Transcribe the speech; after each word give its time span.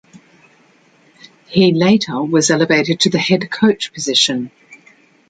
He 1.47 1.71
later 1.75 2.23
was 2.23 2.49
elevated 2.49 3.01
to 3.01 3.11
the 3.11 3.19
head 3.19 3.51
coach 3.51 3.93
position. 3.93 4.49